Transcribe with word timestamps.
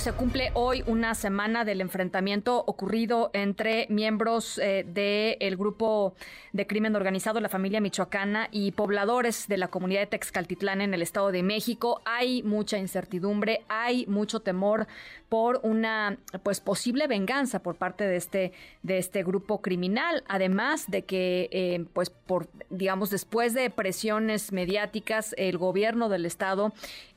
Se 0.00 0.14
cumple 0.14 0.50
hoy 0.54 0.82
una 0.86 1.14
semana 1.14 1.66
del 1.66 1.82
enfrentamiento 1.82 2.64
ocurrido 2.66 3.28
entre 3.34 3.86
miembros 3.90 4.56
eh, 4.56 4.86
del 4.88 5.58
grupo 5.58 6.14
de 6.54 6.66
crimen 6.66 6.96
organizado, 6.96 7.38
la 7.38 7.50
familia 7.50 7.82
michoacana, 7.82 8.48
y 8.50 8.72
pobladores 8.72 9.46
de 9.46 9.58
la 9.58 9.68
comunidad 9.68 10.00
de 10.00 10.06
Texcaltitlán 10.06 10.80
en 10.80 10.94
el 10.94 11.02
Estado 11.02 11.30
de 11.32 11.42
México. 11.42 12.00
Hay 12.06 12.42
mucha 12.42 12.78
incertidumbre, 12.78 13.60
hay 13.68 14.06
mucho 14.06 14.40
temor 14.40 14.86
por 15.30 15.60
una 15.62 16.18
pues 16.42 16.60
posible 16.60 17.06
venganza 17.06 17.62
por 17.62 17.76
parte 17.76 18.04
de 18.04 18.16
este 18.16 18.52
de 18.82 18.98
este 18.98 19.22
grupo 19.22 19.62
criminal 19.62 20.24
además 20.26 20.90
de 20.90 21.02
que 21.02 21.48
eh, 21.52 21.84
pues 21.92 22.10
por 22.10 22.48
digamos 22.68 23.10
después 23.10 23.54
de 23.54 23.70
presiones 23.70 24.52
mediáticas 24.52 25.34
el 25.38 25.56
gobierno 25.56 26.08
del 26.08 26.26
estado 26.26 26.72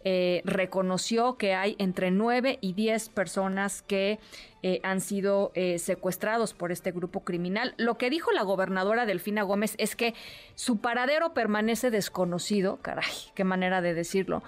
eh, 0.06 0.44
reconoció 0.46 1.38
que 1.38 1.56
hay 1.56 1.76
entre 1.80 2.12
9 2.12 2.60
y 2.62 2.73
10 2.76 3.10
personas 3.10 3.82
que 3.82 4.20
eh, 4.62 4.80
han 4.84 5.02
sido 5.02 5.52
eh, 5.56 5.80
secuestrados 5.80 6.54
por 6.54 6.72
este 6.72 6.92
grupo 6.92 7.24
criminal. 7.24 7.74
Lo 7.78 7.98
que 7.98 8.10
dijo 8.10 8.32
la 8.32 8.44
gobernadora 8.44 9.06
Delfina 9.06 9.44
Gómez 9.44 9.76
es 9.78 9.96
que 9.96 10.14
su 10.56 10.78
paradero 10.78 11.34
permanece 11.34 11.92
desconocido, 11.92 12.78
caray, 12.82 13.14
qué 13.36 13.44
manera 13.44 13.82
de 13.82 13.94
decirlo, 13.94 14.44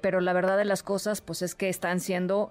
pero 0.00 0.20
la 0.20 0.32
verdad 0.32 0.58
de 0.58 0.64
las 0.64 0.82
cosas 0.82 1.20
pues 1.20 1.42
es 1.42 1.54
que 1.54 1.68
están 1.68 2.00
siendo 2.00 2.50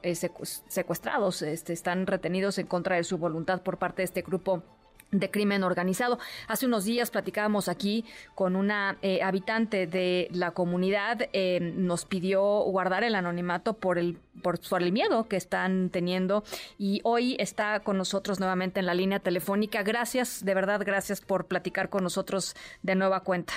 secuestrados, 0.67 1.41
este, 1.41 1.73
están 1.73 2.08
retenidos 2.08 2.58
en 2.58 2.67
contra 2.67 2.95
de 2.95 3.03
su 3.03 3.17
voluntad 3.17 3.61
por 3.61 3.77
parte 3.77 4.02
de 4.02 4.05
este 4.05 4.22
grupo 4.22 4.63
de 5.11 5.31
crimen 5.31 5.63
organizado. 5.63 6.20
Hace 6.47 6.66
unos 6.66 6.86
días 6.86 7.11
platicábamos 7.11 7.70
aquí 7.70 8.05
con 8.36 8.55
una 8.55 8.97
eh, 9.02 9.22
habitante 9.23 9.88
de 9.88 10.27
la 10.31 10.52
comunidad, 10.52 11.30
eh, 11.34 11.59
nos 11.75 12.05
pidió 12.05 12.42
guardar 12.64 13.03
el 13.03 13.16
anonimato 13.16 13.73
por 13.73 13.97
el 13.97 14.17
por, 14.41 14.59
el 14.81 14.91
miedo 14.91 15.27
que 15.27 15.35
están 15.35 15.89
teniendo 15.89 16.43
y 16.77 17.02
hoy 17.03 17.35
está 17.39 17.80
con 17.81 17.97
nosotros 17.97 18.39
nuevamente 18.39 18.80
en 18.80 18.85
la 18.85 18.93
línea 18.93 19.19
telefónica. 19.19 19.83
Gracias, 19.83 20.43
de 20.45 20.53
verdad, 20.53 20.81
gracias 20.85 21.21
por 21.21 21.47
platicar 21.47 21.89
con 21.89 22.03
nosotros 22.03 22.55
de 22.83 22.95
nueva 22.95 23.23
cuenta. 23.23 23.53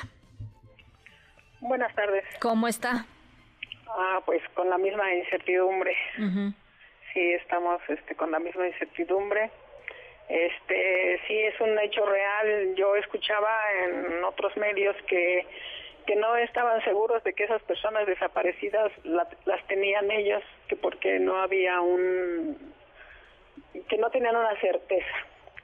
Buenas 1.60 1.94
tardes. 1.94 2.24
¿Cómo 2.40 2.68
está? 2.68 3.06
Ah, 3.88 4.20
pues 4.24 4.42
con 4.54 4.70
la 4.70 4.78
misma 4.78 5.14
incertidumbre. 5.14 5.94
Sí, 7.12 7.32
estamos 7.32 7.80
este, 7.88 8.14
con 8.14 8.30
la 8.30 8.38
misma 8.38 8.66
incertidumbre 8.66 9.50
este, 10.30 11.20
sí 11.26 11.36
es 11.40 11.60
un 11.60 11.76
hecho 11.80 12.06
real. 12.06 12.74
Yo 12.76 12.94
escuchaba 12.94 13.50
en 13.84 14.22
otros 14.22 14.56
medios 14.56 14.94
que 15.08 15.44
que 16.06 16.16
no 16.16 16.36
estaban 16.36 16.82
seguros 16.84 17.22
de 17.24 17.32
que 17.32 17.44
esas 17.44 17.62
personas 17.62 18.06
desaparecidas 18.06 18.92
las 19.04 19.66
tenían 19.66 20.10
ellos, 20.10 20.42
que 20.68 20.76
porque 20.76 21.18
no 21.18 21.40
había 21.40 21.80
un 21.80 22.72
que 23.88 23.98
no 23.98 24.10
tenían 24.10 24.36
una 24.36 24.58
certeza. 24.60 25.16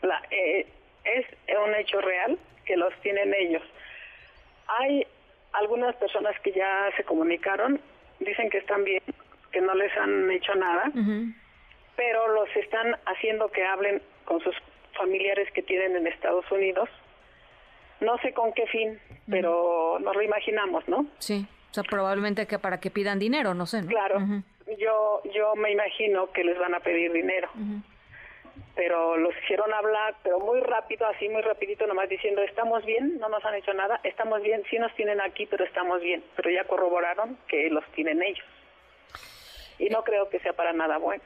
La, 0.02 0.22
eh, 0.30 0.66
es 1.04 1.26
un 1.64 1.74
hecho 1.74 2.00
real 2.00 2.38
que 2.64 2.76
los 2.76 2.92
tienen 3.00 3.32
ellos. 3.34 3.62
Hay 4.66 5.06
algunas 5.52 5.94
personas 5.96 6.38
que 6.40 6.52
ya 6.52 6.90
se 6.96 7.04
comunicaron, 7.04 7.80
dicen 8.20 8.50
que 8.50 8.58
están 8.58 8.84
bien, 8.84 9.02
que 9.52 9.60
no 9.60 9.74
les 9.74 9.96
han 9.96 10.30
hecho 10.30 10.54
nada, 10.54 10.90
pero 11.96 12.28
los 12.28 12.54
están 12.56 12.96
haciendo 13.06 13.48
que 13.48 13.64
hablen 13.64 14.02
con 14.24 14.40
sus 14.40 14.54
familiares 14.92 15.50
que 15.52 15.62
tienen 15.62 15.96
en 15.96 16.06
Estados 16.06 16.50
Unidos. 16.50 16.88
No 18.00 18.18
sé 18.18 18.32
con 18.32 18.52
qué 18.52 18.66
fin, 18.66 18.98
pero 19.30 19.98
nos 20.00 20.14
lo 20.14 20.22
imaginamos, 20.22 20.86
¿no? 20.88 21.06
Sí, 21.18 21.46
o 21.70 21.74
sea, 21.74 21.84
probablemente 21.84 22.46
que 22.46 22.58
para 22.58 22.78
que 22.78 22.90
pidan 22.90 23.18
dinero, 23.18 23.54
no 23.54 23.66
sé. 23.66 23.84
Claro, 23.86 24.18
yo, 24.78 25.22
yo 25.32 25.54
me 25.56 25.70
imagino 25.72 26.30
que 26.32 26.44
les 26.44 26.58
van 26.58 26.74
a 26.74 26.80
pedir 26.80 27.12
dinero. 27.12 27.48
Pero 28.74 29.16
los 29.16 29.34
hicieron 29.42 29.72
hablar, 29.72 30.16
pero 30.22 30.38
muy 30.38 30.60
rápido, 30.60 31.06
así 31.06 31.28
muy 31.30 31.40
rapidito, 31.40 31.86
nomás 31.86 32.10
diciendo, 32.10 32.42
estamos 32.42 32.84
bien, 32.84 33.18
no 33.18 33.30
nos 33.30 33.42
han 33.44 33.54
hecho 33.54 33.72
nada, 33.72 34.00
estamos 34.02 34.42
bien, 34.42 34.62
sí 34.68 34.78
nos 34.78 34.94
tienen 34.94 35.20
aquí, 35.20 35.46
pero 35.46 35.64
estamos 35.64 36.02
bien. 36.02 36.22
Pero 36.36 36.50
ya 36.50 36.64
corroboraron 36.64 37.38
que 37.48 37.70
los 37.70 37.84
tienen 37.92 38.22
ellos. 38.22 38.44
Y 39.78 39.88
no 39.88 40.04
creo 40.04 40.28
que 40.28 40.40
sea 40.40 40.52
para 40.52 40.74
nada 40.74 40.98
bueno. 40.98 41.22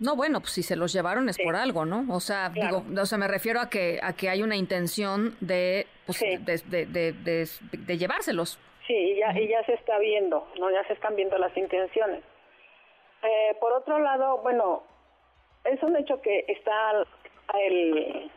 No, 0.00 0.16
bueno, 0.16 0.40
pues 0.40 0.52
si 0.52 0.62
se 0.62 0.76
los 0.76 0.94
llevaron 0.94 1.28
es 1.28 1.36
por 1.38 1.54
algo, 1.54 1.84
¿no? 1.84 2.06
O 2.14 2.20
sea, 2.20 2.48
digo, 2.48 2.82
o 2.98 3.06
sea, 3.06 3.18
me 3.18 3.28
refiero 3.28 3.60
a 3.60 3.68
que 3.68 4.00
a 4.02 4.14
que 4.14 4.30
hay 4.30 4.42
una 4.42 4.56
intención 4.56 5.36
de, 5.40 5.86
pues, 6.06 6.20
de, 6.20 6.86
de, 6.86 7.12
de, 7.12 7.98
llevárselos. 7.98 8.58
Sí, 8.86 8.94
y 8.94 9.18
ya, 9.18 9.38
y 9.38 9.46
ya 9.48 9.62
se 9.64 9.74
está 9.74 9.98
viendo, 9.98 10.48
¿no? 10.58 10.70
Ya 10.70 10.82
se 10.84 10.94
están 10.94 11.16
viendo 11.16 11.36
las 11.36 11.54
intenciones. 11.54 12.22
Eh, 13.22 13.54
por 13.60 13.72
otro 13.74 13.98
lado, 13.98 14.38
bueno, 14.38 14.82
es 15.64 15.82
un 15.82 15.94
hecho 15.94 16.22
que 16.22 16.46
está 16.48 17.04
el, 17.68 18.30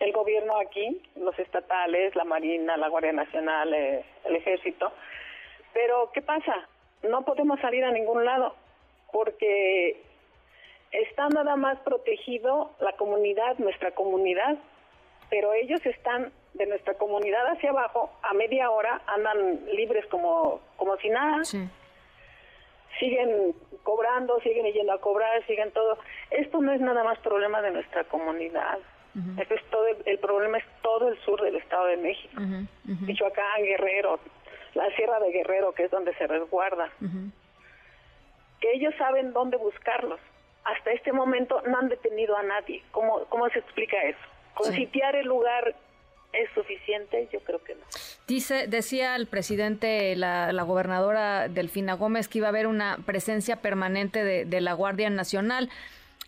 el 0.00 0.12
gobierno 0.12 0.58
aquí, 0.58 1.00
los 1.14 1.38
estatales, 1.38 2.16
la 2.16 2.24
Marina, 2.24 2.76
la 2.76 2.88
Guardia 2.88 3.12
Nacional, 3.12 3.72
eh, 3.72 4.04
el 4.24 4.34
Ejército, 4.34 4.92
pero 5.72 6.10
¿qué 6.12 6.22
pasa? 6.22 6.68
No 7.04 7.24
podemos 7.24 7.60
salir 7.60 7.84
a 7.84 7.92
ningún 7.92 8.24
lado 8.24 8.56
porque 9.12 10.02
está 10.92 11.28
nada 11.28 11.56
más 11.56 11.78
protegido 11.80 12.70
la 12.80 12.92
comunidad, 12.92 13.58
nuestra 13.58 13.90
comunidad, 13.92 14.56
pero 15.30 15.52
ellos 15.52 15.84
están 15.84 16.32
de 16.54 16.66
nuestra 16.66 16.94
comunidad 16.94 17.46
hacia 17.48 17.70
abajo, 17.70 18.10
a 18.22 18.32
media 18.34 18.70
hora 18.70 19.02
andan 19.06 19.66
libres 19.74 20.06
como, 20.06 20.60
como 20.76 20.96
si 20.98 21.08
nada. 21.10 21.42
Siguen 22.98 23.54
cobrando, 23.82 24.40
siguen 24.40 24.72
yendo 24.72 24.92
a 24.92 25.00
cobrar, 25.00 25.44
siguen 25.46 25.70
todo. 25.72 25.98
Esto 26.30 26.62
no 26.62 26.72
es 26.72 26.80
nada 26.80 27.04
más 27.04 27.18
problema 27.18 27.60
de 27.60 27.72
nuestra 27.72 28.04
comunidad. 28.04 28.78
es 29.14 29.70
todo 29.70 29.86
el, 29.86 30.18
problema 30.18 30.58
es 30.58 30.64
todo 30.82 31.08
el 31.08 31.18
sur 31.20 31.42
del 31.42 31.56
Estado 31.56 31.86
de 31.86 31.96
México. 31.98 32.40
Michoacán, 32.84 33.62
Guerrero, 33.62 34.18
la 34.74 34.88
Sierra 34.96 35.20
de 35.20 35.30
Guerrero, 35.30 35.72
que 35.72 35.84
es 35.84 35.90
donde 35.90 36.14
se 36.14 36.26
resguarda. 36.26 36.90
Que 38.60 38.72
ellos 38.72 38.94
saben 38.96 39.34
dónde 39.34 39.58
buscarlos 39.58 40.20
hasta 40.66 40.90
este 40.92 41.12
momento 41.12 41.62
no 41.66 41.78
han 41.78 41.88
detenido 41.88 42.36
a 42.36 42.42
nadie. 42.42 42.82
¿Cómo, 42.90 43.24
cómo 43.28 43.48
se 43.50 43.60
explica 43.60 43.96
eso? 44.02 44.18
¿Con 44.54 44.72
sitiar 44.72 45.14
el 45.14 45.26
lugar 45.26 45.76
es 46.32 46.50
suficiente? 46.54 47.28
Yo 47.32 47.40
creo 47.40 47.62
que 47.62 47.74
no. 47.74 47.82
Dice, 48.26 48.66
decía 48.66 49.14
el 49.14 49.28
presidente, 49.28 50.16
la, 50.16 50.52
la, 50.52 50.62
gobernadora 50.64 51.48
Delfina 51.48 51.94
Gómez, 51.94 52.26
que 52.26 52.38
iba 52.38 52.48
a 52.48 52.50
haber 52.50 52.66
una 52.66 52.98
presencia 53.06 53.62
permanente 53.62 54.24
de, 54.24 54.60
la 54.60 54.72
Guardia 54.72 55.08
Nacional. 55.08 55.70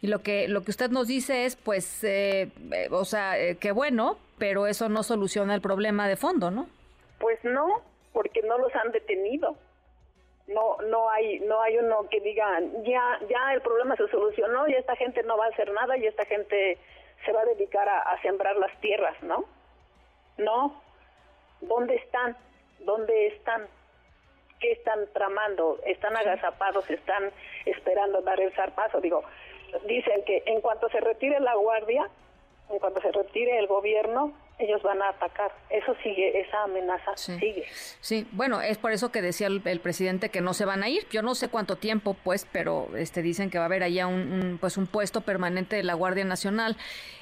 Y 0.00 0.06
lo 0.06 0.20
que, 0.22 0.46
lo 0.46 0.62
que 0.62 0.70
usted 0.70 0.90
nos 0.90 1.08
dice 1.08 1.44
es, 1.44 1.56
pues, 1.56 2.04
eh, 2.04 2.52
eh, 2.72 2.88
o 2.92 3.04
sea, 3.04 3.36
eh, 3.36 3.56
que 3.56 3.72
bueno, 3.72 4.18
pero 4.38 4.68
eso 4.68 4.88
no 4.88 5.02
soluciona 5.02 5.56
el 5.56 5.60
problema 5.60 6.06
de 6.06 6.14
fondo, 6.14 6.52
¿no? 6.52 6.68
Pues 7.18 7.42
no, 7.42 7.82
porque 8.12 8.42
no 8.42 8.56
los 8.58 8.72
han 8.76 8.92
detenido 8.92 9.56
no 10.48 10.78
no 10.88 11.10
hay 11.10 11.40
no 11.40 11.60
hay 11.60 11.78
uno 11.78 12.08
que 12.08 12.20
diga 12.20 12.60
ya 12.82 13.18
ya 13.28 13.52
el 13.52 13.60
problema 13.60 13.96
se 13.96 14.08
solucionó 14.08 14.66
y 14.66 14.74
esta 14.74 14.96
gente 14.96 15.22
no 15.22 15.36
va 15.36 15.46
a 15.46 15.48
hacer 15.48 15.70
nada 15.72 15.96
y 15.96 16.06
esta 16.06 16.24
gente 16.24 16.78
se 17.24 17.32
va 17.32 17.42
a 17.42 17.44
dedicar 17.44 17.88
a, 17.88 18.20
sembrar 18.22 18.56
las 18.56 18.74
tierras 18.80 19.20
no 19.22 19.44
no. 20.38 20.82
Dónde 21.60 21.96
están 21.96 22.36
dónde 22.80 23.26
están 23.28 23.66
qué 24.60 24.72
están 24.72 25.06
tramando 25.12 25.78
están 25.84 26.16
agazapados 26.16 26.88
están 26.88 27.30
esperando 27.66 28.22
dar 28.22 28.40
el 28.40 28.52
zarpazo 28.52 29.00
digo 29.00 29.22
dicen 29.86 30.24
que 30.24 30.42
en 30.46 30.60
cuanto 30.60 30.88
se 30.88 31.00
retire 31.00 31.40
la 31.40 31.54
guardia 31.56 32.08
en 32.70 32.78
cuanto 32.78 33.00
se 33.02 33.12
retire 33.12 33.58
el 33.58 33.66
gobierno 33.66 34.32
ellos 34.58 34.82
van 34.82 35.00
a 35.02 35.10
atacar. 35.10 35.52
Eso 35.70 35.94
sigue, 36.02 36.40
esa 36.40 36.64
amenaza 36.64 37.16
sigue. 37.16 37.66
Sí, 38.00 38.26
bueno, 38.32 38.60
es 38.60 38.78
por 38.78 38.92
eso 38.92 39.10
que 39.10 39.22
decía 39.22 39.46
el, 39.46 39.80
presidente 39.80 40.30
que 40.30 40.40
no 40.40 40.54
se 40.54 40.64
van 40.64 40.82
a 40.82 40.88
ir. 40.88 41.06
Yo 41.10 41.22
no 41.22 41.34
sé 41.34 41.48
cuánto 41.48 41.76
tiempo, 41.76 42.14
pues, 42.24 42.46
pero 42.50 42.88
este 42.96 43.22
dicen 43.22 43.50
que 43.50 43.58
va 43.58 43.64
a 43.64 43.66
haber 43.66 43.82
allá 43.82 44.06
un, 44.06 44.58
pues 44.60 44.76
un 44.76 44.86
puesto 44.86 45.20
permanente 45.20 45.76
de 45.76 45.84
la 45.84 45.94
Guardia 45.94 46.24
Nacional. 46.24 46.76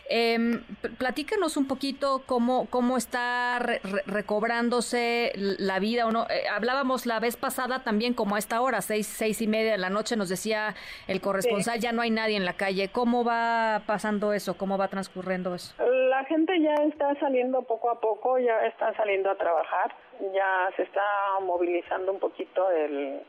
Eh, 0.09 0.61
platícanos 0.99 1.57
un 1.57 1.67
poquito 1.67 2.23
cómo, 2.27 2.67
cómo 2.71 2.97
está 2.97 3.59
recobrándose 4.07 5.33
la 5.35 5.79
vida. 5.81 6.07
¿o 6.07 6.31
eh, 6.31 6.49
hablábamos 6.49 7.07
la 7.07 7.19
vez 7.19 7.37
pasada 7.37 7.83
también 7.83 8.15
como 8.15 8.37
a 8.37 8.39
esta 8.39 8.61
hora, 8.61 8.81
seis, 8.83 9.07
seis 9.07 9.43
y 9.43 9.49
media 9.49 9.73
de 9.73 9.79
la 9.79 9.91
noche, 9.91 10.17
nos 10.17 10.29
decía 10.29 10.75
el 11.09 11.21
corresponsal, 11.21 11.81
ya 11.81 11.93
no 11.93 12.03
hay 12.03 12.11
nadie 12.11 12.37
en 12.37 12.45
la 12.45 12.55
calle. 12.55 12.89
¿Cómo 12.89 13.25
va 13.25 13.83
pasando 13.87 14.33
eso? 14.33 14.57
¿Cómo 14.57 14.79
va 14.79 14.89
transcurriendo 14.89 15.55
eso? 15.55 15.75
La 16.17 16.25
gente 16.25 16.59
ya 16.63 16.73
está 16.77 17.15
saliendo 17.21 17.61
poco 17.65 17.91
a 17.91 18.01
poco, 18.01 18.39
ya 18.39 18.65
están 18.65 18.97
saliendo 18.97 19.31
a 19.31 19.35
trabajar, 19.35 19.95
ya 20.33 20.71
se 20.75 20.85
está 20.85 21.03
movilizando 21.43 22.11
un 22.11 22.19
poquito 22.19 22.71
el, 22.71 23.21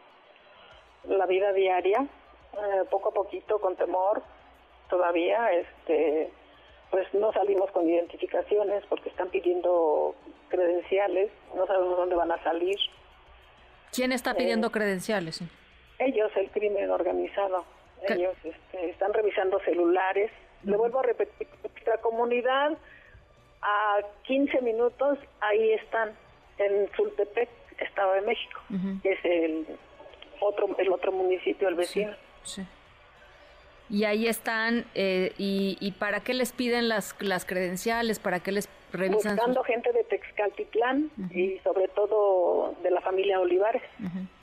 la 1.03 1.25
vida 1.25 1.51
diaria, 1.51 2.07
eh, 2.53 2.85
poco 2.89 3.09
a 3.09 3.13
poquito 3.13 3.59
con 3.59 3.75
temor 3.75 4.23
todavía, 4.89 5.51
este 5.51 6.31
pues 6.89 7.13
no 7.13 7.33
salimos 7.33 7.69
con 7.71 7.89
identificaciones 7.89 8.85
porque 8.87 9.09
están 9.09 9.27
pidiendo 9.31 10.15
credenciales, 10.47 11.29
no 11.57 11.67
sabemos 11.67 11.97
dónde 11.97 12.15
van 12.15 12.31
a 12.31 12.41
salir. 12.41 12.77
¿Quién 13.91 14.13
está 14.13 14.33
pidiendo 14.33 14.67
eh, 14.67 14.71
credenciales? 14.71 15.41
Ellos, 15.99 16.31
el 16.37 16.49
crimen 16.51 16.89
organizado. 16.89 17.65
Ellos 18.07 18.37
este, 18.45 18.91
están 18.91 19.11
revisando 19.13 19.59
celulares. 19.65 20.31
Le 20.63 20.77
vuelvo 20.77 20.99
a 20.99 21.03
repetir, 21.03 21.47
nuestra 21.87 21.97
comunidad 22.01 22.77
a 23.61 23.99
15 24.23 24.61
minutos 24.61 25.17
ahí 25.39 25.73
están 25.73 26.11
en 26.57 26.89
Zultepec, 26.95 27.49
Estado 27.79 28.13
de 28.13 28.21
México, 28.21 28.61
que 29.03 29.11
es 29.11 29.19
el 29.23 29.67
otro 30.39 30.75
el 30.77 30.91
otro 30.91 31.11
municipio, 31.11 31.67
el 31.67 31.75
vecino. 31.75 32.13
Sí, 32.43 32.65
Y 33.89 34.03
ahí 34.03 34.27
están, 34.27 34.85
eh, 34.95 35.33
y, 35.37 35.93
para 35.99 36.21
qué 36.21 36.33
les 36.33 36.51
piden 36.51 36.89
las, 36.89 37.15
las 37.19 37.45
credenciales? 37.45 38.19
¿Para 38.19 38.39
qué 38.39 38.51
les 38.51 38.69
revisan? 38.91 39.35
Buscando 39.35 39.63
gente 39.63 39.91
de 39.93 40.03
Texcaltitlán 40.05 41.11
y 41.31 41.59
sobre 41.59 41.87
todo 41.89 42.75
de 42.83 42.91
la 42.91 43.01
familia 43.01 43.39
Olivares. 43.39 43.83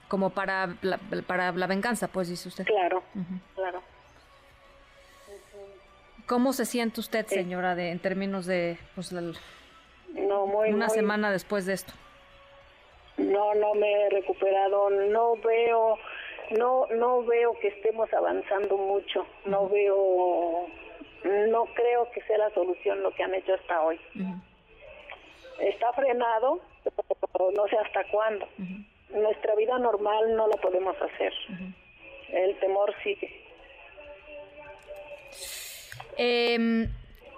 Como 0.08 0.30
para 0.30 0.76
la, 0.82 0.98
para 1.26 1.52
la 1.52 1.66
venganza, 1.66 2.08
pues 2.08 2.28
dice 2.28 2.48
usted. 2.48 2.64
Claro, 2.64 3.02
claro. 3.54 3.82
¿Cómo 6.26 6.54
se 6.54 6.64
siente 6.64 7.00
usted, 7.00 7.26
señora, 7.26 7.74
de, 7.74 7.90
en 7.90 7.98
términos 7.98 8.46
de 8.46 8.78
pues, 8.94 9.12
no, 9.12 10.46
muy, 10.46 10.70
una 10.70 10.88
semana 10.88 11.30
después 11.30 11.66
de 11.66 11.74
esto? 11.74 11.92
No, 13.18 13.54
no 13.54 13.74
me 13.74 13.92
he 13.92 14.10
recuperado, 14.10 14.88
no 14.90 15.36
veo, 15.36 15.98
no, 16.58 16.86
no 16.86 17.24
veo 17.24 17.58
que 17.60 17.68
estemos 17.68 18.12
avanzando 18.12 18.76
mucho, 18.76 19.26
no 19.44 19.68
veo, 19.68 20.66
no 21.24 21.64
creo 21.74 22.10
que 22.10 22.22
sea 22.22 22.38
la 22.38 22.50
solución 22.50 23.02
lo 23.02 23.12
que 23.14 23.22
han 23.22 23.34
hecho 23.34 23.54
hasta 23.54 23.82
hoy. 23.82 24.00
Está 25.60 25.92
frenado, 25.92 26.60
pero 27.32 27.50
no 27.52 27.68
sé 27.68 27.76
hasta 27.76 28.02
cuándo. 28.10 28.48
Nuestra 29.10 29.54
vida 29.56 29.78
normal 29.78 30.34
no 30.34 30.48
lo 30.48 30.56
podemos 30.56 30.96
hacer. 31.00 31.32
El 32.30 32.58
temor 32.60 32.94
sigue. 33.02 33.44
Eh, 36.16 36.88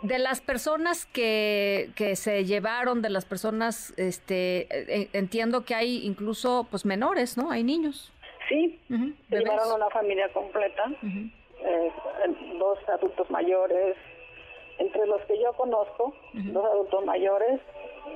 de 0.03 0.19
las 0.19 0.41
personas 0.41 1.07
que, 1.07 1.91
que 1.97 2.17
se 2.17 2.45
llevaron, 2.45 3.03
de 3.03 3.11
las 3.11 3.25
personas, 3.25 3.95
este, 3.97 4.67
eh, 4.71 5.09
entiendo 5.13 5.65
que 5.65 5.75
hay 5.75 6.05
incluso 6.07 6.67
pues 6.71 6.85
menores, 6.85 7.37
¿no? 7.37 7.51
Hay 7.51 7.65
niños. 7.65 8.13
Sí, 8.49 8.81
se 8.89 9.39
llevaron 9.39 9.75
una 9.75 9.91
familia 9.91 10.33
completa, 10.33 10.85
eh, 11.03 11.93
dos 12.59 12.79
adultos 12.89 13.29
mayores, 13.31 13.97
entre 14.79 15.07
los 15.07 15.21
que 15.23 15.41
yo 15.43 15.53
conozco, 15.55 16.15
dos 16.33 16.65
adultos 16.65 17.05
mayores, 17.05 17.61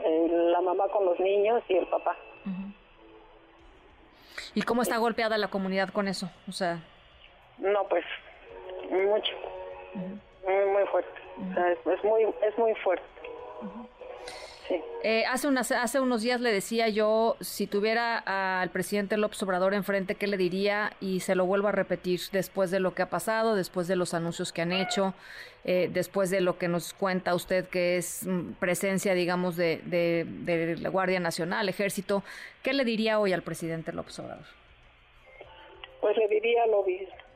eh, 0.04 0.28
la 0.30 0.60
mamá 0.60 0.86
con 0.88 1.04
los 1.04 1.18
niños 1.18 1.62
y 1.68 1.74
el 1.74 1.86
papá. 1.88 2.16
¿Y 4.54 4.62
cómo 4.62 4.82
está 4.82 4.98
golpeada 4.98 5.38
la 5.38 5.48
comunidad 5.48 5.88
con 5.88 6.06
eso? 6.06 6.30
O 6.48 6.52
sea, 6.52 6.80
no, 7.58 7.84
pues 7.88 8.04
mucho 8.90 9.32
muy, 10.50 10.86
fuerte. 10.86 11.20
es, 11.94 12.04
muy, 12.04 12.22
es 12.42 12.58
muy 12.58 12.74
fuerte. 12.76 13.04
Eh, 15.02 15.24
hace, 15.26 15.48
unas, 15.48 15.72
hace 15.72 15.98
unos 15.98 16.22
días 16.22 16.40
le 16.40 16.52
decía 16.52 16.88
yo, 16.88 17.36
si 17.40 17.66
tuviera 17.66 18.18
al 18.60 18.70
presidente 18.70 19.16
López 19.16 19.42
Obrador 19.42 19.72
enfrente, 19.74 20.14
¿qué 20.14 20.26
le 20.26 20.36
diría? 20.36 20.92
Y 21.00 21.20
se 21.20 21.34
lo 21.34 21.46
vuelvo 21.46 21.68
a 21.68 21.72
repetir, 21.72 22.20
después 22.32 22.70
de 22.70 22.80
lo 22.80 22.94
que 22.94 23.02
ha 23.02 23.08
pasado, 23.08 23.54
después 23.54 23.88
de 23.88 23.96
los 23.96 24.12
anuncios 24.12 24.52
que 24.52 24.62
han 24.62 24.72
hecho, 24.72 25.14
eh, 25.64 25.88
después 25.90 26.30
de 26.30 26.42
lo 26.42 26.58
que 26.58 26.68
nos 26.68 26.92
cuenta 26.92 27.34
usted 27.34 27.66
que 27.68 27.96
es 27.96 28.26
mm, 28.26 28.52
presencia, 28.60 29.14
digamos, 29.14 29.56
de, 29.56 29.80
de, 29.86 30.76
la 30.78 30.90
Guardia 30.90 31.18
Nacional, 31.18 31.68
Ejército, 31.68 32.22
¿qué 32.62 32.74
le 32.74 32.84
diría 32.84 33.18
hoy 33.18 33.32
al 33.32 33.42
presidente 33.42 33.92
López 33.92 34.18
Obrador? 34.18 34.44
Pues 36.00 36.16
le 36.16 36.28
diría 36.28 36.66
lo 36.66 36.84
mismo 36.84 37.29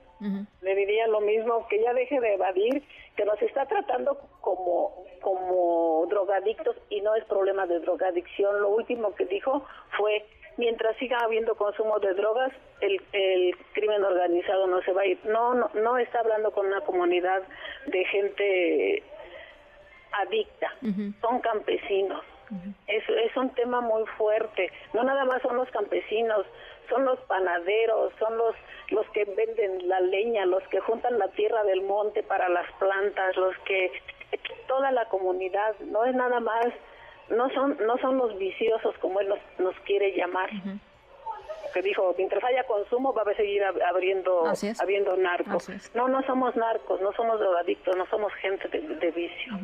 le 0.62 0.74
diría 0.74 1.06
lo 1.06 1.20
mismo, 1.20 1.66
que 1.68 1.82
ya 1.82 1.92
deje 1.92 2.20
de 2.20 2.34
evadir, 2.34 2.82
que 3.16 3.24
nos 3.24 3.40
está 3.42 3.66
tratando 3.66 4.18
como, 4.40 5.04
como 5.20 6.06
drogadictos 6.08 6.76
y 6.90 7.00
no 7.00 7.14
es 7.14 7.24
problema 7.24 7.66
de 7.66 7.80
drogadicción. 7.80 8.60
Lo 8.60 8.70
último 8.70 9.14
que 9.14 9.26
dijo 9.26 9.64
fue, 9.96 10.24
mientras 10.56 10.96
siga 10.96 11.18
habiendo 11.18 11.54
consumo 11.56 11.98
de 11.98 12.14
drogas, 12.14 12.52
el, 12.80 13.00
el 13.12 13.56
crimen 13.72 14.02
organizado 14.04 14.66
no 14.66 14.80
se 14.82 14.92
va 14.92 15.02
a 15.02 15.06
ir. 15.06 15.18
No, 15.24 15.54
no, 15.54 15.70
no 15.74 15.98
está 15.98 16.20
hablando 16.20 16.50
con 16.52 16.66
una 16.66 16.80
comunidad 16.80 17.42
de 17.86 18.04
gente 18.06 19.02
adicta, 20.12 20.72
son 21.20 21.40
campesinos. 21.40 22.22
Es, 22.86 23.04
es 23.08 23.36
un 23.36 23.50
tema 23.50 23.80
muy 23.80 24.04
fuerte. 24.18 24.70
No 24.92 25.02
nada 25.02 25.24
más 25.24 25.42
son 25.42 25.56
los 25.56 25.68
campesinos, 25.70 26.46
son 26.88 27.04
los 27.04 27.18
panaderos, 27.20 28.12
son 28.18 28.36
los 28.36 28.54
los 28.90 29.06
que 29.10 29.24
venden 29.24 29.88
la 29.88 30.00
leña, 30.00 30.44
los 30.46 30.62
que 30.68 30.80
juntan 30.80 31.18
la 31.18 31.28
tierra 31.28 31.64
del 31.64 31.82
monte 31.82 32.22
para 32.22 32.48
las 32.48 32.70
plantas, 32.78 33.36
los 33.36 33.56
que 33.64 33.90
toda 34.68 34.92
la 34.92 35.06
comunidad, 35.06 35.74
no 35.80 36.04
es 36.04 36.14
nada 36.14 36.40
más, 36.40 36.66
no 37.30 37.48
son 37.50 37.78
no 37.86 37.96
son 37.98 38.18
los 38.18 38.36
viciosos 38.38 38.96
como 38.98 39.20
él 39.20 39.28
nos, 39.28 39.38
nos 39.58 39.74
quiere 39.80 40.14
llamar. 40.16 40.50
Que 41.72 41.82
dijo, 41.82 42.14
mientras 42.16 42.44
haya 42.44 42.64
consumo 42.64 43.12
va 43.12 43.22
a 43.22 43.34
seguir 43.34 43.64
abriendo 43.64 44.44
habiendo 44.80 45.16
narcos. 45.16 45.68
No, 45.94 46.06
no 46.06 46.22
somos 46.22 46.54
narcos, 46.54 47.00
no 47.00 47.12
somos 47.14 47.40
drogadictos, 47.40 47.96
no 47.96 48.06
somos 48.06 48.32
gente 48.34 48.68
de, 48.68 49.10
vicio 49.10 49.54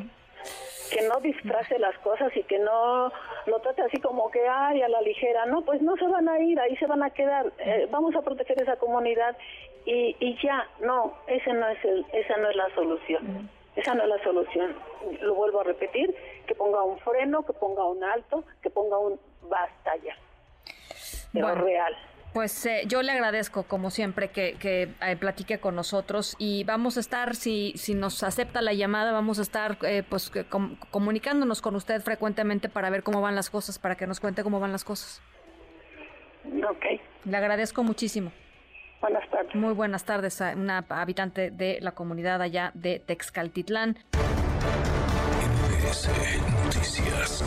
que 0.91 1.07
no 1.09 1.21
disfrace 1.21 1.79
las 1.79 1.97
cosas 1.99 2.37
y 2.37 2.43
que 2.43 2.59
no 2.59 3.13
lo 3.47 3.61
trate 3.61 3.83
así 3.83 4.01
como 4.01 4.31
que, 4.31 4.47
ay, 4.49 4.83
a 4.83 4.89
la 4.89 5.01
ligera. 5.01 5.47
No, 5.47 5.63
pues 5.63 5.81
no 5.81 5.97
se 5.97 6.07
van 6.07 6.29
a 6.29 6.39
ir, 6.41 6.59
ahí 6.61 6.77
se 6.77 6.87
van 6.87 7.03
a 7.03 7.11
quedar. 7.11 7.53
Eh, 7.59 7.89
vamos 7.91 8.15
a 8.17 8.23
proteger 8.23 8.61
esa 8.61 8.77
comunidad 8.77 9.37
y, 9.85 10.17
y 10.21 10.39
ya, 10.43 10.69
no, 10.81 11.15
ese 11.27 11.53
no 11.53 11.69
es 11.69 11.85
el, 11.85 12.05
esa 12.13 12.37
no 12.37 12.51
es 12.51 12.57
la 12.57 12.75
solución. 12.75 13.49
Esa 13.77 13.95
no 13.95 14.03
es 14.03 14.09
la 14.09 14.23
solución. 14.23 14.75
Lo 15.21 15.35
vuelvo 15.35 15.61
a 15.61 15.65
repetir, 15.65 16.15
que 16.47 16.55
ponga 16.55 16.83
un 16.83 16.99
freno, 16.99 17.47
que 17.47 17.53
ponga 17.53 17.85
un 17.85 18.03
alto, 18.03 18.45
que 18.63 18.69
ponga 18.69 18.99
un 18.99 19.19
basta 19.49 19.97
ya. 19.97 20.17
Pero 21.33 21.55
real. 21.55 21.97
Pues 22.33 22.65
eh, 22.65 22.83
yo 22.87 23.03
le 23.03 23.11
agradezco, 23.11 23.65
como 23.65 23.91
siempre, 23.91 24.29
que, 24.29 24.57
eh, 25.01 25.17
platique 25.19 25.59
con 25.59 25.75
nosotros 25.75 26.37
y 26.39 26.63
vamos 26.65 26.97
a 26.97 27.01
estar, 27.01 27.35
si, 27.35 27.73
si 27.77 27.95
nos 27.95 28.23
acepta 28.23 28.63
la 28.63 28.73
llamada, 28.73 29.11
vamos 29.11 29.41
a 29.41 29.43
estar 29.43 29.79
eh, 29.83 30.05
pues 30.09 30.31
comunicándonos 30.91 31.61
con 31.61 31.75
usted 31.75 32.01
frecuentemente 32.03 32.69
para 32.69 32.89
ver 32.89 33.03
cómo 33.03 33.21
van 33.21 33.35
las 33.35 33.51
cosas, 33.51 33.79
para 33.81 33.97
que 33.97 34.07
nos 34.07 34.21
cuente 34.21 34.45
cómo 34.45 34.61
van 34.61 34.71
las 34.71 34.85
cosas. 34.85 35.21
Ok. 36.45 37.01
Le 37.25 37.37
agradezco 37.37 37.83
muchísimo. 37.83 38.31
Buenas 39.01 39.29
tardes. 39.31 39.55
Muy 39.55 39.75
buenas 39.75 40.05
tardes 40.05 40.41
a 40.41 40.53
una 40.53 40.85
habitante 40.89 41.51
de 41.51 41.79
la 41.81 41.93
comunidad 41.93 42.43
allá 42.43 42.71
de 42.75 43.01
Texcaltitlán. 43.01 43.97
Noticias. 46.65 47.45